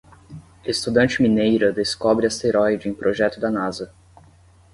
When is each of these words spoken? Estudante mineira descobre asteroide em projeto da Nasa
Estudante 0.65 1.21
mineira 1.21 1.71
descobre 1.71 2.25
asteroide 2.25 2.89
em 2.89 2.91
projeto 2.91 3.39
da 3.39 3.51
Nasa 3.51 3.93